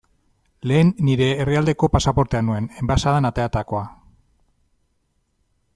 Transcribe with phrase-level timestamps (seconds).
[0.69, 3.87] Lehen nire herrialdeko pasaportea nuen, enbaxadan ateratakoa.